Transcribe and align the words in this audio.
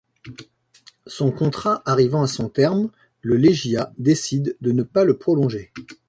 Son 1.05 1.31
contrat 1.31 1.83
arrivant 1.85 2.23
à 2.23 2.27
son 2.27 2.49
terme, 2.49 2.89
le 3.21 3.37
Legia 3.37 3.93
décide 3.99 4.57
de 4.59 4.71
ne 4.71 4.81
pas 4.81 5.03
le 5.05 5.19
prolonger. 5.19 5.71